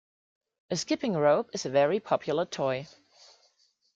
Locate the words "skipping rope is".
0.77-1.67